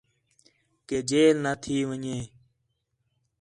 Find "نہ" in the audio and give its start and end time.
1.43-1.53